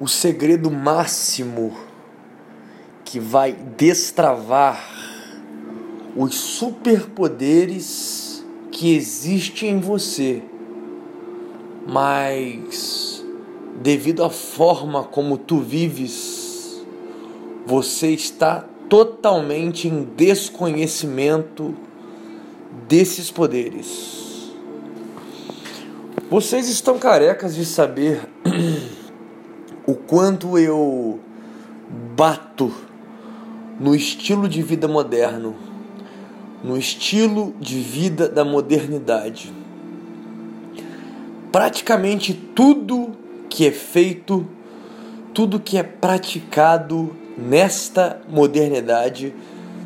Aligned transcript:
o 0.00 0.06
segredo 0.06 0.70
máximo 0.70 1.76
que 3.04 3.18
vai 3.18 3.52
destravar 3.52 4.88
os 6.16 6.34
superpoderes 6.34 8.44
que 8.70 8.94
existem 8.94 9.70
em 9.70 9.80
você, 9.80 10.42
mas 11.86 13.24
devido 13.80 14.22
à 14.22 14.30
forma 14.30 15.04
como 15.04 15.38
tu 15.38 15.60
vives, 15.60 16.84
você 17.66 18.10
está 18.10 18.64
totalmente 18.88 19.88
em 19.88 20.04
desconhecimento 20.16 21.74
desses 22.88 23.30
poderes. 23.30 24.52
Vocês 26.30 26.68
estão 26.68 26.98
carecas 26.98 27.54
de 27.54 27.64
saber 27.64 28.28
o 30.08 30.10
quanto 30.10 30.58
eu 30.58 31.20
bato 32.16 32.72
no 33.78 33.94
estilo 33.94 34.48
de 34.48 34.62
vida 34.62 34.88
moderno, 34.88 35.54
no 36.64 36.78
estilo 36.78 37.54
de 37.60 37.78
vida 37.78 38.26
da 38.26 38.42
modernidade. 38.42 39.52
Praticamente 41.52 42.32
tudo 42.32 43.10
que 43.50 43.66
é 43.66 43.70
feito, 43.70 44.48
tudo 45.34 45.60
que 45.60 45.76
é 45.76 45.82
praticado 45.82 47.14
nesta 47.36 48.18
modernidade, 48.30 49.34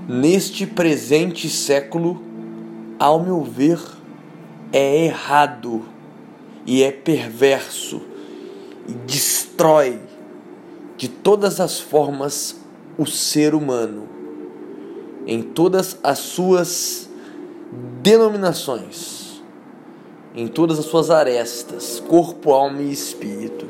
neste 0.08 0.68
presente 0.68 1.48
século, 1.48 2.22
ao 2.96 3.20
meu 3.20 3.42
ver, 3.42 3.80
é 4.72 5.04
errado 5.04 5.82
e 6.64 6.84
é 6.84 6.92
perverso 6.92 8.00
e 8.88 8.92
destrói 8.92 10.11
de 11.02 11.08
todas 11.08 11.58
as 11.58 11.80
formas 11.80 12.54
o 12.96 13.04
ser 13.04 13.56
humano, 13.56 14.08
em 15.26 15.42
todas 15.42 15.98
as 16.00 16.20
suas 16.20 17.08
denominações, 18.00 19.42
em 20.32 20.46
todas 20.46 20.78
as 20.78 20.84
suas 20.84 21.10
arestas, 21.10 21.98
corpo, 22.06 22.52
alma 22.52 22.82
e 22.82 22.92
espírito. 22.92 23.66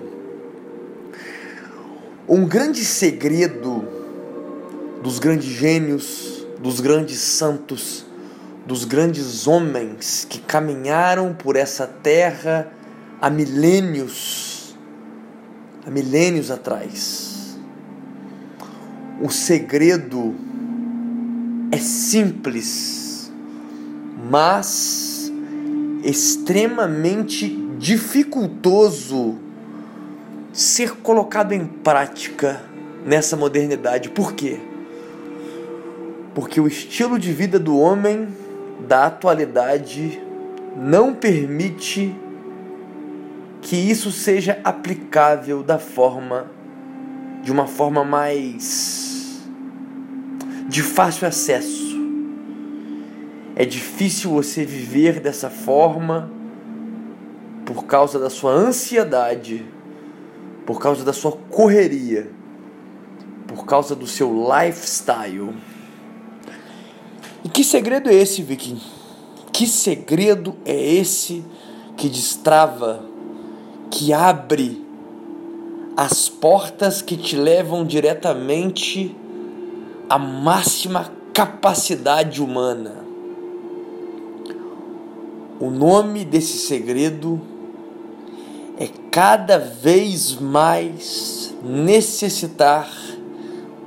Um 2.28 2.46
grande 2.46 2.84
segredo 2.84 3.82
dos 5.02 5.18
grandes 5.18 5.48
gênios, 5.48 6.46
dos 6.58 6.80
grandes 6.80 7.18
santos, 7.18 8.04
dos 8.66 8.84
grandes 8.84 9.46
homens 9.46 10.26
que 10.28 10.38
caminharam 10.38 11.32
por 11.32 11.56
essa 11.56 11.86
terra 11.86 12.70
há 13.22 13.30
milênios 13.30 14.51
há 15.86 15.90
milênios 15.90 16.50
atrás. 16.50 17.58
O 19.20 19.30
segredo 19.30 20.34
é 21.70 21.78
simples, 21.78 23.32
mas 24.30 25.32
extremamente 26.02 27.48
dificultoso 27.78 29.38
ser 30.52 30.96
colocado 30.96 31.52
em 31.52 31.66
prática 31.66 32.62
nessa 33.06 33.36
modernidade. 33.36 34.10
Por 34.10 34.34
quê? 34.34 34.60
Porque 36.34 36.60
o 36.60 36.66
estilo 36.66 37.18
de 37.18 37.32
vida 37.32 37.58
do 37.58 37.78
homem 37.78 38.28
da 38.86 39.06
atualidade 39.06 40.20
não 40.76 41.14
permite 41.14 42.14
que 43.62 43.76
isso 43.76 44.10
seja 44.10 44.60
aplicável 44.64 45.62
da 45.62 45.78
forma 45.78 46.50
de 47.42 47.50
uma 47.50 47.66
forma 47.66 48.04
mais 48.04 49.40
de 50.68 50.82
fácil 50.82 51.26
acesso. 51.26 51.92
É 53.54 53.64
difícil 53.64 54.30
você 54.30 54.64
viver 54.64 55.20
dessa 55.20 55.48
forma 55.48 56.30
por 57.64 57.84
causa 57.84 58.18
da 58.18 58.28
sua 58.28 58.52
ansiedade, 58.52 59.64
por 60.66 60.80
causa 60.80 61.04
da 61.04 61.12
sua 61.12 61.32
correria, 61.32 62.30
por 63.46 63.64
causa 63.64 63.94
do 63.94 64.06
seu 64.06 64.32
lifestyle. 64.32 65.54
E 67.44 67.48
que 67.48 67.62
segredo 67.62 68.08
é 68.08 68.14
esse, 68.14 68.42
Viking? 68.42 68.80
Que 69.52 69.66
segredo 69.66 70.56
é 70.64 70.74
esse 70.74 71.44
que 71.96 72.08
destrava 72.08 73.11
que 73.92 74.10
abre 74.10 74.82
as 75.94 76.26
portas 76.26 77.02
que 77.02 77.14
te 77.14 77.36
levam 77.36 77.84
diretamente 77.84 79.14
à 80.08 80.18
máxima 80.18 81.12
capacidade 81.34 82.42
humana. 82.42 83.04
O 85.60 85.68
nome 85.68 86.24
desse 86.24 86.56
segredo 86.66 87.38
é 88.78 88.88
cada 89.10 89.58
vez 89.58 90.40
mais 90.40 91.54
necessitar 91.62 92.90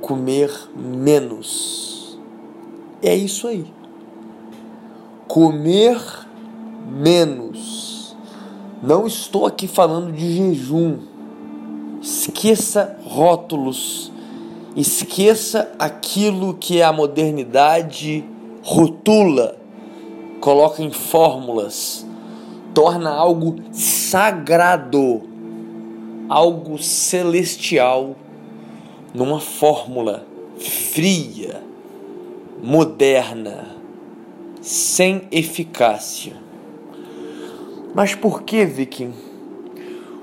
comer 0.00 0.52
menos. 0.76 2.16
É 3.02 3.14
isso 3.14 3.48
aí. 3.48 3.66
Comer 5.26 6.00
menos 6.88 7.95
não 8.86 9.04
estou 9.04 9.46
aqui 9.46 9.66
falando 9.66 10.12
de 10.12 10.36
jejum. 10.36 10.98
Esqueça 12.00 12.96
rótulos. 13.04 14.12
Esqueça 14.76 15.72
aquilo 15.76 16.54
que 16.54 16.80
a 16.80 16.92
modernidade 16.92 18.24
rotula, 18.62 19.56
coloca 20.40 20.82
em 20.82 20.90
fórmulas, 20.90 22.06
torna 22.74 23.10
algo 23.10 23.56
sagrado, 23.72 25.22
algo 26.28 26.78
celestial 26.78 28.14
numa 29.14 29.40
fórmula 29.40 30.26
fria, 30.58 31.62
moderna, 32.62 33.66
sem 34.60 35.22
eficácia. 35.32 36.45
Mas 37.96 38.14
por 38.14 38.42
que, 38.42 38.62
Viking? 38.66 39.14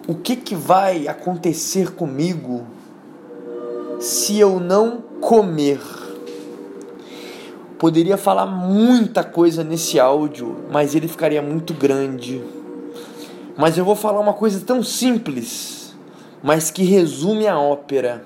O 0.08 0.14
que, 0.14 0.36
que 0.36 0.54
vai 0.54 1.08
acontecer 1.08 1.96
comigo 1.96 2.68
se 4.00 4.40
eu 4.40 4.60
não 4.60 5.02
comer? 5.20 5.82
Poderia 7.80 8.16
falar 8.16 8.46
muita 8.46 9.24
coisa 9.24 9.64
nesse 9.64 10.00
áudio, 10.00 10.56
mas 10.72 10.94
ele 10.94 11.08
ficaria 11.08 11.42
muito 11.42 11.74
grande. 11.74 12.44
Mas 13.58 13.76
eu 13.76 13.84
vou 13.84 13.96
falar 13.96 14.20
uma 14.20 14.34
coisa 14.34 14.64
tão 14.64 14.84
simples, 14.84 15.96
mas 16.44 16.70
que 16.70 16.84
resume 16.84 17.48
a 17.48 17.58
ópera. 17.58 18.24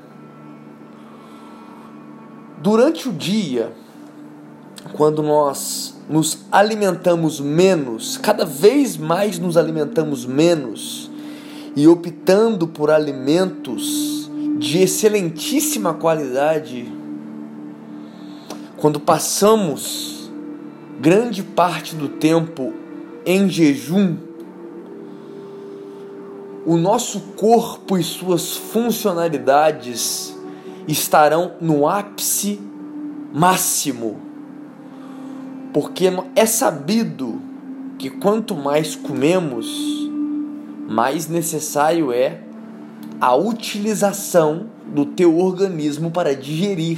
Durante 2.58 3.08
o 3.08 3.14
dia, 3.14 3.72
quando 4.92 5.24
nós 5.24 5.97
nos 6.10 6.46
alimentamos 6.52 7.40
menos, 7.40 8.18
cada 8.18 8.46
vez 8.46 8.96
mais 8.96 9.38
nos 9.38 9.58
alimentamos 9.58 10.26
menos 10.26 11.12
e 11.76 11.88
optando 11.88 12.68
por 12.68 12.90
alimentos 12.90 14.30
de 14.58 14.80
excelentíssima 14.80 15.94
qualidade, 15.94 16.92
quando 18.78 19.00
passamos 19.00 20.32
grande 21.00 21.44
parte 21.44 21.94
do 21.96 22.08
tempo 22.08 22.74
em 23.26 23.50
jejum, 23.50 24.16
o 26.66 26.78
nosso 26.78 27.20
corpo 27.36 27.98
e 27.98 28.04
suas 28.04 28.56
funcionalidades 28.56 30.36
estarão 30.88 31.54
no 31.62 31.88
ápice 31.88 32.60
máximo 33.34 34.27
porque 35.80 36.12
é 36.36 36.44
sabido 36.48 37.40
que 38.00 38.10
quanto 38.10 38.56
mais 38.56 38.96
comemos, 38.96 40.10
mais 40.90 41.28
necessário 41.28 42.12
é 42.12 42.42
a 43.22 43.36
utilização 43.36 44.72
do 44.88 45.06
teu 45.06 45.38
organismo 45.38 46.10
para 46.10 46.36
digerir 46.36 46.98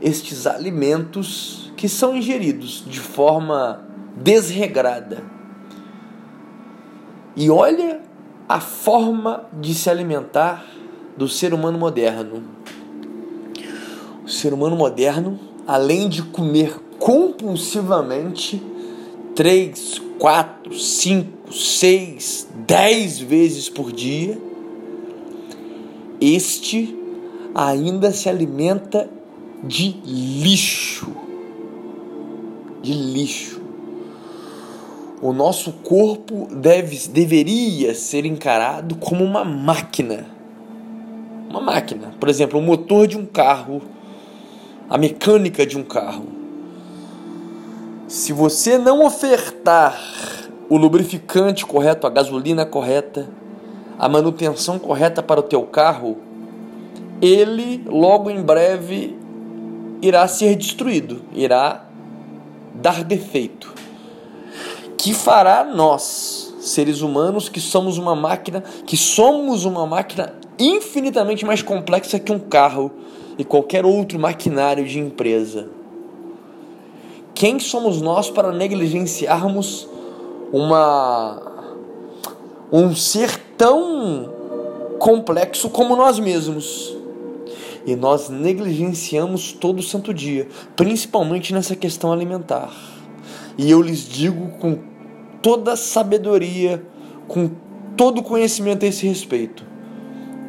estes 0.00 0.46
alimentos 0.46 1.70
que 1.76 1.90
são 1.90 2.16
ingeridos 2.16 2.82
de 2.86 2.98
forma 2.98 3.84
desregrada. 4.16 5.22
E 7.36 7.50
olha 7.50 8.00
a 8.48 8.60
forma 8.60 9.44
de 9.60 9.74
se 9.74 9.90
alimentar 9.90 10.64
do 11.18 11.28
ser 11.28 11.52
humano 11.52 11.78
moderno. 11.78 12.44
O 14.24 14.28
ser 14.30 14.54
humano 14.54 14.74
moderno, 14.74 15.38
além 15.66 16.08
de 16.08 16.22
comer 16.22 16.88
compulsivamente 17.10 18.62
três, 19.34 20.00
quatro, 20.16 20.72
cinco, 20.78 21.52
seis, 21.52 22.48
dez 22.64 23.18
vezes 23.18 23.68
por 23.68 23.90
dia, 23.90 24.38
este 26.20 26.96
ainda 27.52 28.12
se 28.12 28.28
alimenta 28.28 29.10
de 29.64 29.96
lixo. 30.04 31.10
De 32.80 32.92
lixo. 32.92 33.60
O 35.20 35.32
nosso 35.32 35.72
corpo 35.82 36.46
deve, 36.54 37.08
deveria 37.08 37.92
ser 37.92 38.24
encarado 38.24 38.94
como 38.94 39.24
uma 39.24 39.44
máquina. 39.44 40.26
Uma 41.48 41.60
máquina. 41.60 42.14
Por 42.20 42.28
exemplo, 42.28 42.60
o 42.60 42.62
motor 42.62 43.08
de 43.08 43.18
um 43.18 43.26
carro, 43.26 43.82
a 44.88 44.96
mecânica 44.96 45.66
de 45.66 45.76
um 45.76 45.82
carro. 45.82 46.39
Se 48.10 48.32
você 48.32 48.76
não 48.76 49.04
ofertar 49.04 49.96
o 50.68 50.76
lubrificante 50.76 51.64
correto, 51.64 52.08
a 52.08 52.10
gasolina 52.10 52.66
correta, 52.66 53.30
a 53.96 54.08
manutenção 54.08 54.80
correta 54.80 55.22
para 55.22 55.38
o 55.38 55.44
teu 55.44 55.62
carro, 55.62 56.18
ele 57.22 57.84
logo 57.86 58.28
em 58.28 58.42
breve 58.42 59.16
irá 60.02 60.26
ser 60.26 60.56
destruído, 60.56 61.22
irá 61.32 61.84
dar 62.74 63.04
defeito. 63.04 63.72
Que 64.98 65.14
fará 65.14 65.62
nós, 65.62 66.52
seres 66.58 67.02
humanos, 67.02 67.48
que 67.48 67.60
somos 67.60 67.96
uma 67.96 68.16
máquina, 68.16 68.64
que 68.86 68.96
somos 68.96 69.64
uma 69.64 69.86
máquina 69.86 70.34
infinitamente 70.58 71.44
mais 71.44 71.62
complexa 71.62 72.18
que 72.18 72.32
um 72.32 72.40
carro 72.40 72.90
e 73.38 73.44
qualquer 73.44 73.86
outro 73.86 74.18
maquinário 74.18 74.84
de 74.84 74.98
empresa. 74.98 75.78
Quem 77.40 77.58
somos 77.58 78.02
nós 78.02 78.28
para 78.28 78.52
negligenciarmos 78.52 79.88
uma 80.52 81.40
um 82.70 82.94
ser 82.94 83.34
tão 83.56 84.30
complexo 84.98 85.70
como 85.70 85.96
nós 85.96 86.18
mesmos? 86.18 86.94
e 87.86 87.96
nós 87.96 88.28
negligenciamos 88.28 89.52
todo 89.52 89.82
santo 89.82 90.12
dia, 90.12 90.48
principalmente 90.76 91.54
nessa 91.54 91.74
questão 91.74 92.12
alimentar. 92.12 92.70
E 93.56 93.70
eu 93.70 93.80
lhes 93.80 94.06
digo 94.06 94.48
com 94.58 94.78
toda 95.40 95.76
sabedoria, 95.76 96.84
com 97.26 97.52
todo 97.96 98.22
conhecimento 98.22 98.84
a 98.84 98.88
esse 98.88 99.06
respeito. 99.06 99.64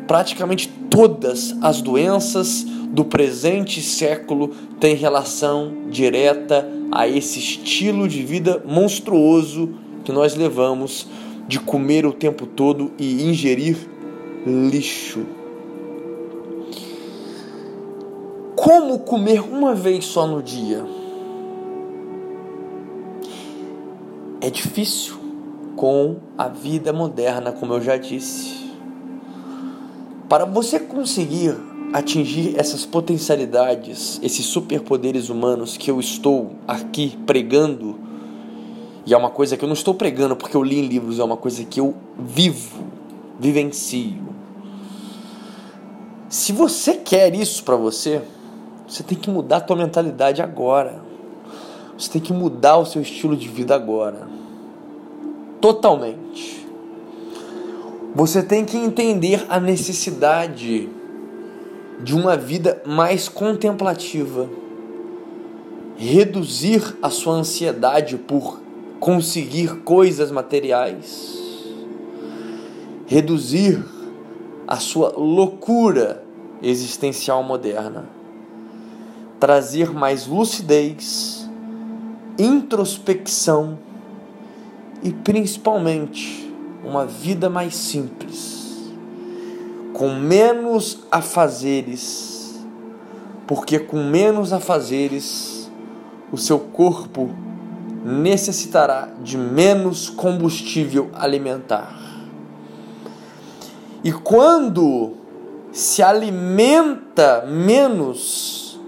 Praticamente 0.05 0.67
todas 0.89 1.55
as 1.61 1.81
doenças 1.81 2.65
do 2.89 3.05
presente 3.05 3.81
século 3.81 4.49
têm 4.77 4.93
relação 4.93 5.87
direta 5.89 6.80
a 6.91 7.07
esse 7.07 7.39
estilo 7.39 8.07
de 8.07 8.21
vida 8.23 8.61
monstruoso 8.65 9.69
que 10.03 10.11
nós 10.11 10.35
levamos 10.35 11.07
de 11.47 11.59
comer 11.59 12.05
o 12.05 12.13
tempo 12.13 12.45
todo 12.45 12.91
e 12.99 13.23
ingerir 13.23 13.77
lixo. 14.45 15.25
Como 18.55 18.99
comer 18.99 19.41
uma 19.41 19.73
vez 19.73 20.05
só 20.05 20.27
no 20.27 20.43
dia? 20.43 20.85
É 24.39 24.49
difícil 24.49 25.15
com 25.75 26.17
a 26.37 26.47
vida 26.47 26.91
moderna, 26.91 27.51
como 27.51 27.73
eu 27.73 27.81
já 27.81 27.97
disse. 27.97 28.71
Para 30.27 30.45
você 30.45 30.79
conseguir 30.79 31.55
atingir 31.93 32.57
essas 32.57 32.85
potencialidades, 32.85 34.19
esses 34.23 34.45
superpoderes 34.45 35.29
humanos 35.29 35.77
que 35.77 35.91
eu 35.91 35.99
estou 35.99 36.51
aqui 36.67 37.17
pregando, 37.25 37.99
e 39.05 39.13
é 39.13 39.17
uma 39.17 39.29
coisa 39.29 39.57
que 39.57 39.63
eu 39.63 39.67
não 39.67 39.73
estou 39.73 39.93
pregando 39.93 40.35
porque 40.35 40.55
eu 40.55 40.63
li 40.63 40.79
em 40.79 40.87
livros, 40.87 41.19
é 41.19 41.23
uma 41.23 41.37
coisa 41.37 41.63
que 41.65 41.79
eu 41.79 41.95
vivo, 42.17 42.83
vivencio. 43.39 44.31
Se 46.29 46.53
você 46.53 46.93
quer 46.93 47.35
isso 47.35 47.63
para 47.63 47.75
você, 47.75 48.21
você 48.87 49.03
tem 49.03 49.17
que 49.17 49.29
mudar 49.29 49.57
a 49.57 49.61
tua 49.61 49.75
mentalidade 49.75 50.41
agora. 50.41 51.01
Você 51.97 52.09
tem 52.09 52.21
que 52.21 52.31
mudar 52.31 52.77
o 52.77 52.85
seu 52.85 53.01
estilo 53.01 53.35
de 53.35 53.47
vida 53.47 53.75
agora. 53.75 54.27
Totalmente. 55.59 56.65
Você 58.15 58.41
tem 58.41 58.63
que 58.63 58.77
entender 58.77 59.45
a 59.49 59.59
necessidade 59.59 60.89
de 62.03 62.15
uma 62.15 62.35
vida 62.35 62.81
mais 62.85 63.27
contemplativa. 63.27 64.49
Reduzir 65.97 66.97
a 67.01 67.09
sua 67.09 67.35
ansiedade 67.35 68.17
por 68.17 68.59
conseguir 68.99 69.77
coisas 69.83 70.31
materiais. 70.31 71.39
Reduzir 73.05 73.83
a 74.67 74.77
sua 74.77 75.13
loucura 75.17 76.23
existencial 76.61 77.43
moderna 77.43 78.21
trazer 79.41 79.91
mais 79.91 80.27
lucidez, 80.27 81.49
introspecção 82.37 83.79
e 85.01 85.11
principalmente 85.11 86.53
uma 86.85 87.07
vida 87.07 87.49
mais 87.49 87.73
simples, 87.73 88.60
com 90.01 90.09
menos 90.15 90.97
afazeres, 91.11 92.59
porque 93.45 93.77
com 93.77 94.03
menos 94.03 94.51
afazeres 94.51 95.69
o 96.31 96.39
seu 96.39 96.57
corpo 96.57 97.29
necessitará 98.03 99.09
de 99.21 99.37
menos 99.37 100.09
combustível 100.09 101.11
alimentar. 101.13 101.95
E 104.03 104.11
quando 104.11 105.17
se 105.71 106.01
alimenta 106.01 107.45
menos, 107.45 108.79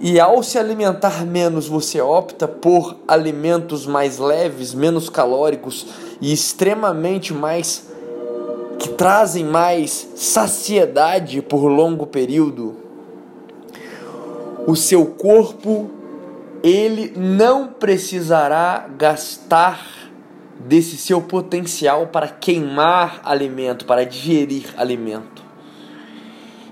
e 0.00 0.18
ao 0.18 0.42
se 0.42 0.58
alimentar 0.58 1.24
menos, 1.24 1.68
você 1.68 2.00
opta 2.00 2.48
por 2.48 2.96
alimentos 3.06 3.86
mais 3.86 4.18
leves, 4.18 4.74
menos 4.74 5.08
calóricos 5.08 5.86
e 6.20 6.32
extremamente 6.32 7.32
mais 7.32 7.91
que 8.82 8.88
trazem 8.88 9.44
mais 9.44 10.08
saciedade 10.16 11.40
por 11.40 11.68
longo 11.68 12.04
período. 12.04 12.74
O 14.66 14.74
seu 14.74 15.06
corpo 15.06 15.88
ele 16.64 17.12
não 17.16 17.68
precisará 17.68 18.88
gastar 18.98 20.10
desse 20.58 20.96
seu 20.96 21.20
potencial 21.22 22.08
para 22.08 22.26
queimar 22.26 23.20
alimento, 23.24 23.84
para 23.84 24.04
digerir 24.04 24.74
alimento. 24.76 25.44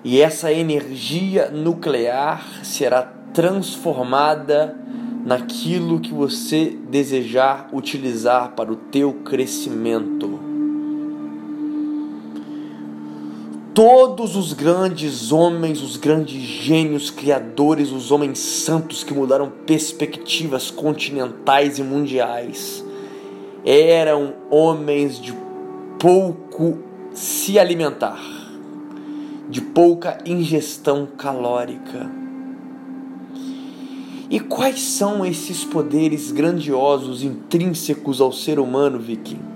E 0.02 0.21
essa 0.21 0.52
energia 0.52 1.49
nuclear 1.50 2.64
será 2.64 3.02
transformada 3.33 4.76
naquilo 5.25 6.00
que 6.00 6.12
você 6.12 6.76
desejar 6.88 7.69
utilizar 7.73 8.52
para 8.57 8.73
o 8.73 8.76
teu 8.76 9.12
crescimento. 9.25 10.50
Todos 13.75 14.37
os 14.37 14.53
grandes 14.53 15.31
homens, 15.33 15.83
os 15.83 15.97
grandes 15.97 16.43
gênios 16.43 17.11
criadores, 17.11 17.93
os 17.93 18.11
homens 18.11 18.39
santos 18.39 19.05
que 19.05 19.15
mudaram 19.15 19.50
perspectivas 19.67 20.71
continentais 20.71 21.79
e 21.79 21.83
mundiais, 21.83 22.85
eram 23.65 24.35
homens 24.50 25.21
de 25.21 25.35
pouco 25.99 26.79
se 27.12 27.59
alimentar, 27.59 28.21
de 29.49 29.61
pouca 29.61 30.19
ingestão 30.27 31.07
calórica 31.07 32.21
e 34.31 34.39
quais 34.39 34.81
são 34.81 35.27
esses 35.27 35.65
poderes 35.65 36.31
grandiosos 36.31 37.25
intrínsecos 37.25 38.21
ao 38.21 38.31
ser 38.31 38.61
humano, 38.61 38.97
Viking? 38.97 39.50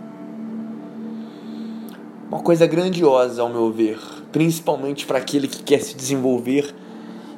Uma 2.35 2.43
coisa 2.43 2.67
grandiosa, 2.67 3.43
ao 3.43 3.49
meu 3.49 3.71
ver, 3.71 3.97
principalmente 4.33 5.07
para 5.07 5.19
aquele 5.19 5.47
que 5.47 5.63
quer 5.63 5.81
se 5.81 5.95
desenvolver 5.95 6.75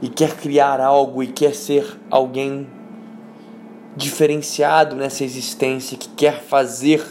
e 0.00 0.08
quer 0.08 0.34
criar 0.38 0.80
algo 0.80 1.22
e 1.22 1.26
quer 1.26 1.54
ser 1.54 1.84
alguém 2.10 2.66
diferenciado 3.94 4.96
nessa 4.96 5.22
existência, 5.22 5.98
que 5.98 6.08
quer 6.08 6.40
fazer 6.40 7.04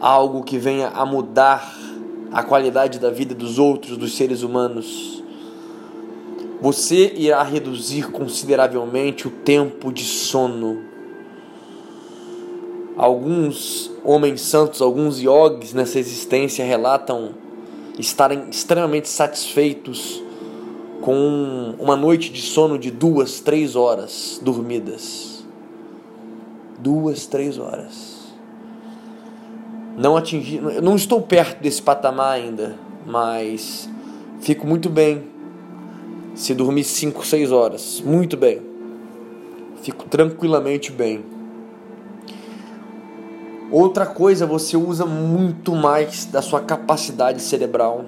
algo 0.00 0.42
que 0.42 0.58
venha 0.58 0.88
a 0.88 1.06
mudar 1.06 1.72
a 2.32 2.42
qualidade 2.42 2.98
da 2.98 3.10
vida 3.10 3.32
dos 3.32 3.60
outros, 3.60 3.96
dos 3.96 4.16
seres 4.16 4.42
humanos 4.42 5.22
você 6.60 7.12
irá 7.16 7.42
reduzir 7.42 8.10
consideravelmente 8.12 9.26
o 9.26 9.30
tempo 9.30 9.92
de 9.92 10.04
sono. 10.04 10.91
Alguns 12.96 13.90
homens 14.04 14.40
santos, 14.42 14.82
alguns 14.82 15.20
yogis 15.20 15.72
nessa 15.72 15.98
existência 15.98 16.64
relatam 16.64 17.30
estarem 17.98 18.48
extremamente 18.50 19.08
satisfeitos 19.08 20.22
com 21.00 21.74
uma 21.78 21.96
noite 21.96 22.30
de 22.32 22.42
sono 22.42 22.78
de 22.78 22.90
duas, 22.90 23.40
três 23.40 23.74
horas 23.74 24.40
dormidas. 24.42 25.44
Duas, 26.78 27.26
três 27.26 27.58
horas. 27.58 28.22
Não 29.96 30.16
atingi, 30.16 30.60
não 30.82 30.96
estou 30.96 31.20
perto 31.20 31.60
desse 31.60 31.82
patamar 31.82 32.32
ainda, 32.32 32.76
mas 33.06 33.88
fico 34.40 34.66
muito 34.66 34.88
bem 34.88 35.32
se 36.34 36.54
dormir 36.54 36.84
5, 36.84 37.26
6 37.26 37.52
horas. 37.52 38.02
Muito 38.04 38.36
bem. 38.36 38.60
Fico 39.82 40.08
tranquilamente 40.08 40.90
bem. 40.90 41.22
Outra 43.72 44.04
coisa, 44.04 44.44
você 44.44 44.76
usa 44.76 45.06
muito 45.06 45.74
mais 45.74 46.26
da 46.26 46.42
sua 46.42 46.60
capacidade 46.60 47.40
cerebral. 47.40 48.04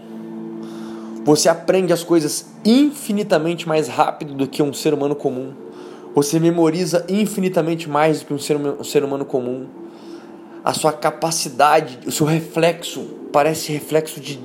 Você 1.25 1.49
aprende 1.49 1.90
as 1.90 2.04
coisas 2.04 2.44
infinitamente 2.62 3.66
mais 3.66 3.88
rápido 3.88 4.35
do 4.35 4.47
que 4.47 4.62
um 4.62 4.75
ser 4.75 4.92
humano 4.92 5.16
comum. 5.16 5.54
Você 6.14 6.38
memoriza 6.38 7.06
infinitamente 7.09 7.88
mais 7.88 8.21
do 8.21 8.26
que 8.26 8.35
um 8.35 8.38
ser, 8.38 8.56
um 8.59 8.85
ser 8.85 9.02
humano 9.02 9.25
comum. 9.25 9.66
A 10.62 10.75
sua 10.75 10.92
capacidade, 10.92 11.99
o 12.06 12.12
seu 12.12 12.26
reflexo 12.26 13.02
parece 13.33 13.73
reflexo 13.73 14.21
de, 14.21 14.38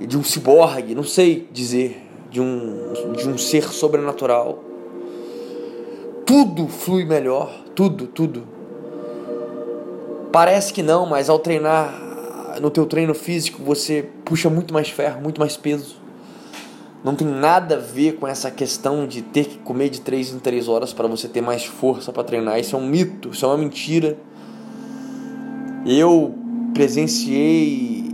de 0.00 0.16
um 0.16 0.22
ciborgue, 0.22 0.94
não 0.94 1.02
sei 1.02 1.48
dizer, 1.52 2.06
de 2.30 2.40
um, 2.40 2.92
de 3.16 3.28
um 3.28 3.36
ser 3.36 3.64
sobrenatural. 3.64 4.62
Tudo 6.24 6.68
flui 6.68 7.04
melhor, 7.04 7.64
tudo, 7.74 8.06
tudo. 8.06 8.55
Parece 10.36 10.70
que 10.70 10.82
não, 10.82 11.06
mas 11.06 11.30
ao 11.30 11.38
treinar 11.38 11.94
no 12.60 12.68
teu 12.68 12.84
treino 12.84 13.14
físico 13.14 13.62
você 13.64 14.06
puxa 14.22 14.50
muito 14.50 14.74
mais 14.74 14.90
ferro, 14.90 15.22
muito 15.22 15.40
mais 15.40 15.56
peso. 15.56 15.96
Não 17.02 17.14
tem 17.14 17.26
nada 17.26 17.76
a 17.76 17.78
ver 17.78 18.16
com 18.16 18.28
essa 18.28 18.50
questão 18.50 19.06
de 19.06 19.22
ter 19.22 19.46
que 19.46 19.56
comer 19.56 19.88
de 19.88 20.02
3 20.02 20.34
em 20.34 20.38
3 20.38 20.68
horas 20.68 20.92
para 20.92 21.08
você 21.08 21.26
ter 21.26 21.40
mais 21.40 21.64
força 21.64 22.12
para 22.12 22.22
treinar. 22.22 22.60
Isso 22.60 22.76
é 22.76 22.78
um 22.78 22.86
mito, 22.86 23.30
isso 23.30 23.46
é 23.46 23.48
uma 23.48 23.56
mentira. 23.56 24.18
Eu 25.86 26.34
presenciei 26.74 28.04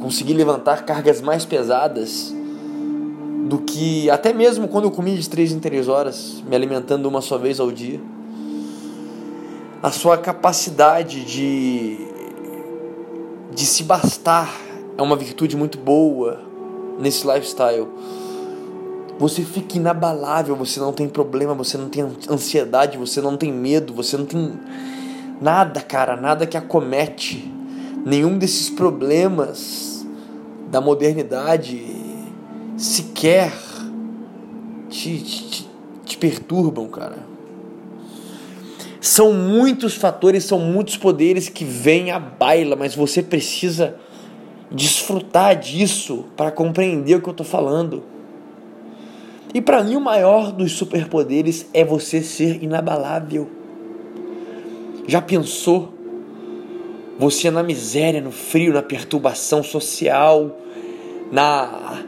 consegui 0.00 0.32
levantar 0.32 0.84
cargas 0.84 1.20
mais 1.20 1.44
pesadas 1.44 2.32
do 3.48 3.58
que 3.58 4.08
até 4.10 4.32
mesmo 4.32 4.68
quando 4.68 4.84
eu 4.84 4.92
comia 4.92 5.16
de 5.16 5.28
3 5.28 5.50
em 5.50 5.58
3 5.58 5.88
horas, 5.88 6.40
me 6.48 6.54
alimentando 6.54 7.06
uma 7.06 7.20
só 7.20 7.36
vez 7.36 7.58
ao 7.58 7.72
dia. 7.72 8.13
A 9.84 9.90
sua 9.90 10.16
capacidade 10.16 11.22
de 11.26 11.98
de 13.52 13.66
se 13.66 13.82
bastar 13.82 14.50
é 14.96 15.02
uma 15.02 15.14
virtude 15.14 15.58
muito 15.58 15.76
boa 15.76 16.40
nesse 16.98 17.26
lifestyle. 17.26 17.86
Você 19.18 19.42
fica 19.42 19.76
inabalável, 19.76 20.56
você 20.56 20.80
não 20.80 20.90
tem 20.90 21.06
problema, 21.06 21.52
você 21.52 21.76
não 21.76 21.90
tem 21.90 22.02
ansiedade, 22.30 22.96
você 22.96 23.20
não 23.20 23.36
tem 23.36 23.52
medo, 23.52 23.92
você 23.92 24.16
não 24.16 24.24
tem 24.24 24.58
nada, 25.38 25.82
cara, 25.82 26.16
nada 26.16 26.46
que 26.46 26.56
acomete. 26.56 27.52
Nenhum 28.06 28.38
desses 28.38 28.70
problemas 28.70 30.06
da 30.70 30.80
modernidade 30.80 31.84
sequer 32.78 33.52
te, 34.88 35.18
te, 35.18 35.70
te 36.06 36.16
perturbam, 36.16 36.88
cara. 36.88 37.33
São 39.04 39.34
muitos 39.34 39.94
fatores, 39.94 40.44
são 40.44 40.58
muitos 40.58 40.96
poderes 40.96 41.50
que 41.50 41.62
vêm 41.62 42.10
à 42.10 42.18
baila, 42.18 42.74
mas 42.74 42.94
você 42.94 43.22
precisa 43.22 43.96
desfrutar 44.72 45.54
disso 45.56 46.24
para 46.34 46.50
compreender 46.50 47.16
o 47.16 47.20
que 47.20 47.28
eu 47.28 47.32
estou 47.32 47.44
falando. 47.44 48.02
E 49.52 49.60
para 49.60 49.84
mim, 49.84 49.96
o 49.96 50.00
maior 50.00 50.50
dos 50.50 50.72
superpoderes 50.72 51.66
é 51.74 51.84
você 51.84 52.22
ser 52.22 52.64
inabalável. 52.64 53.46
Já 55.06 55.20
pensou? 55.20 55.92
Você 57.18 57.50
na 57.50 57.62
miséria, 57.62 58.22
no 58.22 58.32
frio, 58.32 58.72
na 58.72 58.82
perturbação 58.82 59.62
social, 59.62 60.58
na 61.30 62.02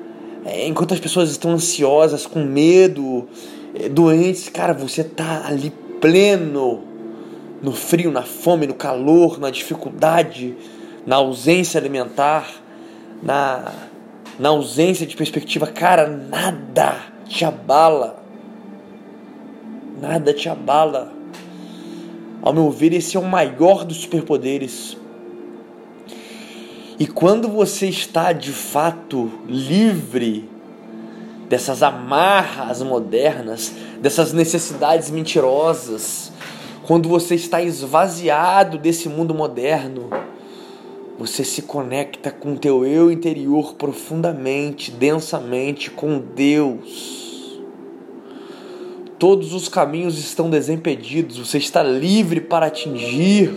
enquanto 0.64 0.94
as 0.94 1.00
pessoas 1.00 1.30
estão 1.30 1.50
ansiosas, 1.50 2.24
com 2.24 2.42
medo, 2.42 3.28
eh, 3.74 3.90
doentes, 3.90 4.48
cara, 4.48 4.72
você 4.72 5.04
tá 5.04 5.44
ali 5.46 5.70
pleno 6.00 6.86
no 7.66 7.73
frio, 7.73 8.12
na 8.12 8.23
fome, 8.23 8.64
no 8.64 8.75
calor, 8.75 9.40
na 9.40 9.50
dificuldade, 9.50 10.56
na 11.04 11.16
ausência 11.16 11.80
alimentar, 11.80 12.49
na, 13.20 13.73
na 14.38 14.50
ausência 14.50 15.04
de 15.04 15.16
perspectiva. 15.16 15.66
Cara, 15.66 16.06
nada 16.06 16.96
te 17.25 17.44
abala. 17.44 18.23
Nada 20.00 20.32
te 20.32 20.49
abala. 20.49 21.12
Ao 22.40 22.52
meu 22.52 22.70
ver, 22.70 22.92
esse 22.92 23.16
é 23.16 23.20
o 23.20 23.25
maior 23.25 23.85
dos 23.85 23.96
superpoderes. 23.96 24.96
E 27.00 27.04
quando 27.04 27.49
você 27.49 27.88
está 27.88 28.32
de 28.32 28.52
fato 28.52 29.28
livre 29.49 30.49
dessas 31.49 31.82
amarras 31.82 32.80
modernas, 32.80 33.73
dessas 34.00 34.32
necessidades 34.32 35.11
mentirosas, 35.11 36.30
quando 36.87 37.09
você 37.09 37.35
está 37.35 37.61
esvaziado 37.61 38.78
desse 38.78 39.09
mundo 39.09 39.35
moderno, 39.35 40.09
você 41.19 41.43
se 41.43 41.62
conecta 41.62 42.31
com 42.31 42.52
o 42.52 42.59
teu 42.59 42.87
eu 42.87 43.11
interior 43.11 43.75
profundamente, 43.75 44.93
densamente 44.93 45.90
com 45.90 46.21
Deus. 46.21 47.61
Todos 49.19 49.52
os 49.52 49.69
caminhos 49.69 50.16
estão 50.16 50.49
desimpedidos, 50.49 51.38
você 51.38 51.59
está 51.59 51.83
livre 51.83 52.40
para 52.40 52.66
atingir 52.66 53.52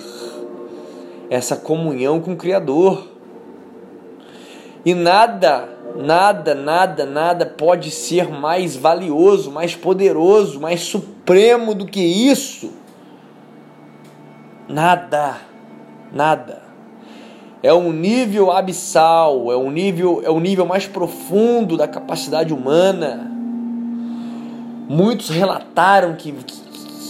essa 1.29 1.55
comunhão 1.55 2.19
com 2.19 2.33
o 2.33 2.37
Criador. 2.37 3.07
E 4.83 4.95
nada 4.95 5.77
Nada, 5.95 6.53
nada, 6.53 7.03
nada 7.03 7.45
pode 7.45 7.89
ser 7.89 8.29
mais 8.29 8.75
valioso, 8.75 9.51
mais 9.51 9.75
poderoso, 9.75 10.59
mais 10.59 10.81
supremo 10.81 11.73
do 11.73 11.85
que 11.85 11.99
isso. 11.99 12.71
Nada, 14.69 15.37
nada. 16.13 16.61
É 17.63 17.73
um 17.73 17.91
nível 17.91 18.51
abissal, 18.51 19.51
é 19.51 19.57
um 19.57 19.71
nível, 19.71 20.21
é 20.23 20.29
um 20.29 20.39
nível 20.39 20.63
mais 20.63 20.85
profundo 20.85 21.75
da 21.75 21.87
capacidade 21.87 22.53
humana. 22.53 23.29
Muitos 24.87 25.29
relataram 25.29 26.13
que, 26.13 26.31
que, 26.31 26.61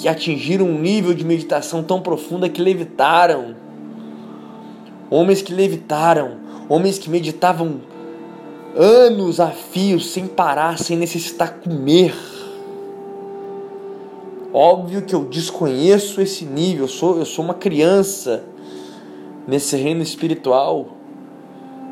que 0.01 0.07
atingiram 0.07 0.65
um 0.67 0.79
nível 0.79 1.13
de 1.13 1.25
meditação 1.25 1.83
tão 1.83 1.99
profunda 1.99 2.47
que 2.47 2.61
levitaram. 2.61 3.55
Homens 5.09 5.41
que 5.41 5.53
levitaram, 5.53 6.37
homens 6.69 6.97
que 6.97 7.09
meditavam 7.09 7.81
anos 8.73 9.39
a 9.41 9.47
fio 9.47 9.99
sem 9.99 10.27
parar, 10.27 10.79
sem 10.79 10.95
necessitar 10.95 11.55
comer. 11.55 12.15
Óbvio 14.53 15.03
que 15.03 15.13
eu 15.13 15.25
desconheço 15.25 16.19
esse 16.21 16.43
nível, 16.43 16.85
eu 16.85 16.87
sou, 16.87 17.17
eu 17.17 17.25
sou 17.25 17.45
uma 17.45 17.53
criança 17.53 18.43
nesse 19.47 19.75
reino 19.75 20.01
espiritual, 20.01 20.97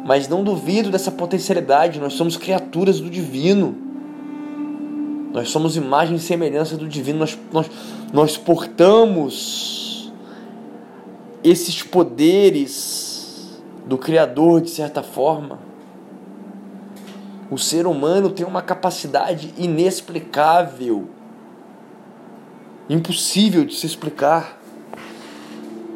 mas 0.05 0.27
não 0.27 0.43
duvido 0.43 0.89
dessa 0.89 1.11
potencialidade, 1.11 1.99
nós 1.99 2.13
somos 2.13 2.35
criaturas 2.37 2.99
do 2.99 3.09
divino. 3.09 3.75
Nós 5.33 5.49
somos 5.49 5.75
imagem 5.75 6.15
e 6.15 6.19
semelhança 6.19 6.77
do 6.77 6.87
divino, 6.87 7.19
nós, 7.19 7.37
nós, 7.51 7.69
nós 8.11 8.37
portamos 8.37 10.11
esses 11.43 11.83
poderes 11.83 13.61
do 13.85 13.97
Criador 13.97 14.61
de 14.61 14.69
certa 14.69 15.03
forma. 15.03 15.59
O 17.51 17.57
ser 17.57 17.85
humano 17.85 18.29
tem 18.29 18.45
uma 18.45 18.61
capacidade 18.61 19.53
inexplicável, 19.57 21.07
impossível 22.89 23.65
de 23.65 23.75
se 23.75 23.85
explicar, 23.85 24.61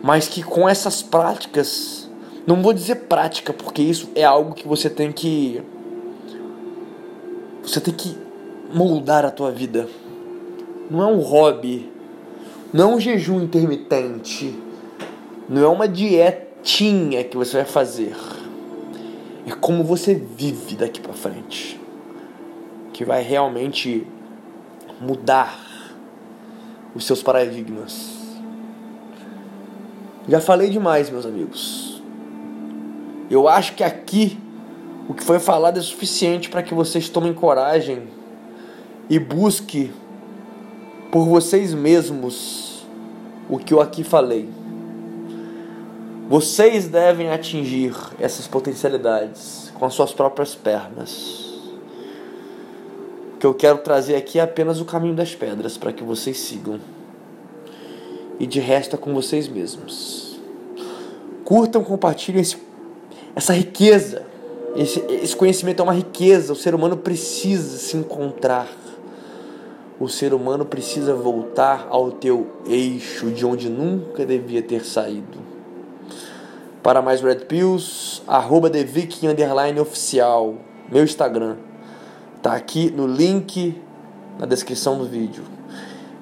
mas 0.04 0.28
que 0.28 0.44
com 0.44 0.68
essas 0.68 1.02
práticas, 1.02 2.10
não 2.46 2.62
vou 2.62 2.74
dizer 2.74 2.96
prática, 3.08 3.54
porque 3.54 3.82
isso 3.82 4.10
é 4.16 4.24
algo 4.24 4.54
que 4.54 4.68
você 4.68 4.90
tem 4.90 5.12
que 5.12 5.62
você 7.64 7.80
tem 7.80 7.94
que 7.94 8.18
moldar 8.74 9.24
a 9.24 9.32
tua 9.32 9.52
vida. 9.52 9.88
Não 10.90 11.02
é 11.02 11.06
um 11.06 11.20
hobby, 11.20 11.92
não 12.74 12.92
é 12.92 12.96
um 12.96 13.00
jejum 13.00 13.42
intermitente, 13.42 14.54
não 15.48 15.64
é 15.64 15.68
uma 15.68 15.88
dietinha 15.88 17.24
que 17.24 17.38
você 17.38 17.58
vai 17.58 17.66
fazer 17.66 18.16
é 19.46 19.52
como 19.52 19.84
você 19.84 20.14
vive 20.14 20.76
daqui 20.76 21.00
para 21.00 21.14
frente 21.14 21.80
que 22.94 23.04
vai 23.04 23.24
realmente 23.24 24.06
mudar 25.00 25.71
os 26.94 27.06
seus 27.06 27.24
paradigmas. 27.24 28.10
Já 30.28 30.40
falei 30.40 30.70
demais, 30.70 31.10
meus 31.10 31.26
amigos. 31.26 32.02
Eu 33.30 33.48
acho 33.48 33.76
que 33.76 33.84
aqui 33.84 34.38
o 35.08 35.14
que 35.14 35.24
foi 35.24 35.40
falado 35.40 35.78
é 35.78 35.82
suficiente 35.82 36.50
para 36.50 36.62
que 36.62 36.74
vocês 36.74 37.10
tomem 37.10 37.34
coragem 37.34 38.04
e 39.10 39.20
busque 39.20 39.92
por 41.12 41.26
vocês 41.26 41.74
mesmos 41.74 42.86
o 43.50 43.58
que 43.58 43.74
eu 43.74 43.82
aqui 43.82 44.04
falei. 44.04 44.50
Vocês 46.30 46.88
devem 46.88 47.30
atingir 47.30 47.94
essas 48.20 48.48
potencialidades 48.48 49.72
com 49.76 49.86
as 49.86 49.94
suas 49.94 50.14
próprias 50.14 50.56
pernas. 50.56 51.51
Que 53.42 53.46
eu 53.46 53.54
quero 53.54 53.80
trazer 53.80 54.16
aqui 54.16 54.40
é 54.40 54.44
apenas 54.44 54.80
o 54.80 54.86
caminho 54.86 55.16
das 55.16 55.36
pedras 55.36 55.78
para 55.78 55.92
que 55.92 56.04
vocês 56.04 56.40
sigam. 56.40 56.80
E 58.40 58.48
de 58.48 58.62
resto 58.62 58.96
é 58.96 59.00
com 59.00 59.14
vocês 59.14 59.50
mesmos. 59.50 60.40
Curtam, 61.44 61.84
compartilhem 61.84 62.42
esse, 62.42 62.58
essa 63.36 63.52
riqueza. 63.52 64.24
Esse, 64.76 65.00
esse 65.10 65.36
conhecimento 65.36 65.82
é 65.82 65.84
uma 65.84 65.94
riqueza. 65.94 66.54
O 66.54 66.56
ser 66.56 66.74
humano 66.74 66.96
precisa 66.96 67.78
se 67.78 67.98
encontrar 67.98 68.70
o 70.02 70.10
ser 70.10 70.34
humano 70.34 70.66
precisa 70.66 71.14
voltar 71.14 71.86
ao 71.92 72.12
teu 72.12 72.48
eixo 72.68 73.30
de 73.30 73.46
onde 73.46 73.70
nunca 73.70 74.26
devia 74.26 74.60
ter 74.64 74.84
saído. 74.84 75.38
Para 76.82 77.04
mais 77.04 77.22
Red 77.22 77.46
Pills, 77.46 78.24
arroba 78.26 78.68
Underline 78.68 79.80
Oficial, 79.80 80.56
meu 80.92 81.04
Instagram. 81.04 81.56
Tá 82.42 82.54
aqui 82.54 82.92
no 82.92 83.06
link 83.06 83.80
na 84.40 84.46
descrição 84.46 84.98
do 84.98 85.06
vídeo. 85.06 85.44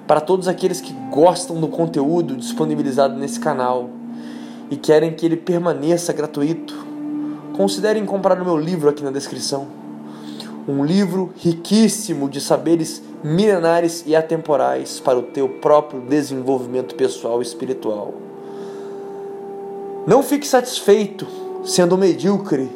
Para 0.05 0.19
todos 0.19 0.47
aqueles 0.47 0.81
que 0.81 0.93
gostam 1.11 1.59
do 1.59 1.67
conteúdo 1.67 2.35
disponibilizado 2.35 3.15
nesse 3.17 3.39
canal 3.39 3.89
e 4.69 4.75
querem 4.75 5.13
que 5.13 5.25
ele 5.25 5.37
permaneça 5.37 6.11
gratuito, 6.11 6.75
considerem 7.55 8.05
comprar 8.05 8.41
o 8.41 8.45
meu 8.45 8.57
livro 8.57 8.89
aqui 8.89 9.03
na 9.03 9.11
descrição 9.11 9.79
um 10.69 10.85
livro 10.85 11.31
riquíssimo 11.37 12.29
de 12.29 12.39
saberes 12.39 13.01
milenares 13.23 14.03
e 14.05 14.15
atemporais 14.15 14.99
para 14.99 15.17
o 15.17 15.23
teu 15.23 15.49
próprio 15.49 16.01
desenvolvimento 16.01 16.93
pessoal 16.93 17.39
e 17.39 17.43
espiritual. 17.43 18.13
Não 20.05 20.21
fique 20.21 20.45
satisfeito 20.45 21.27
sendo 21.63 21.97
medíocre 21.97 22.69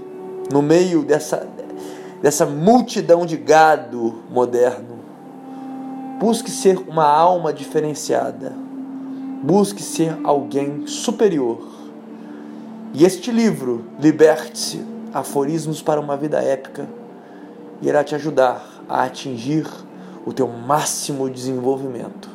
no 0.51 0.61
meio 0.61 1.03
dessa, 1.03 1.47
dessa 2.23 2.45
multidão 2.45 3.25
de 3.25 3.35
gado 3.35 4.23
moderno. 4.29 5.03
Busque 6.21 6.49
ser 6.49 6.77
uma 6.87 7.05
alma 7.05 7.51
diferenciada. 7.51 8.53
Busque 9.43 9.83
ser 9.83 10.17
alguém 10.23 10.87
superior. 10.87 11.67
E 12.93 13.03
este 13.03 13.29
livro, 13.29 13.83
Liberte-se 13.99 14.85
Aforismos 15.13 15.81
para 15.81 15.99
uma 15.99 16.15
Vida 16.15 16.41
Épica, 16.41 16.87
irá 17.81 18.05
te 18.05 18.15
ajudar 18.15 18.65
a 18.87 19.03
atingir 19.03 19.67
o 20.25 20.31
teu 20.31 20.47
máximo 20.47 21.29
desenvolvimento. 21.29 22.29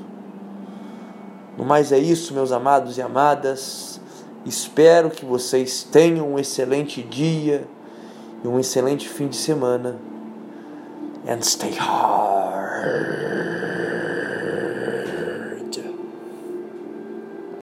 No 1.56 1.64
mais 1.64 1.92
é 1.92 1.98
isso, 1.98 2.34
meus 2.34 2.52
amados 2.52 2.98
e 2.98 3.02
amadas. 3.02 3.98
Espero 4.44 5.08
que 5.08 5.24
vocês 5.24 5.82
tenham 5.82 6.34
um 6.34 6.38
excelente 6.38 7.02
dia 7.02 7.66
e 8.42 8.48
um 8.48 8.58
excelente 8.58 9.08
fim 9.08 9.28
de 9.28 9.36
semana. 9.36 9.96
And 11.26 11.42
stay 11.42 11.72
hard. 11.72 13.37